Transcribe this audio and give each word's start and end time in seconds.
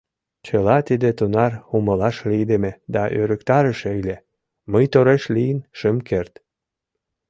Чыла 0.45 0.77
тиде 0.87 1.09
тунар 1.19 1.53
умылаш 1.75 2.17
лийдыме 2.29 2.71
да 2.93 3.03
ӧрыктарыше 3.19 3.89
ыле, 3.99 4.17
мый 4.71 4.85
тореш 4.93 5.23
лийын 5.35 5.59
шым 5.77 5.95
керт. 6.07 6.33